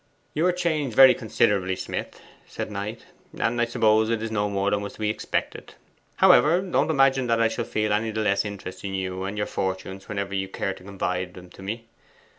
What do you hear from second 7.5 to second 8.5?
feel any the less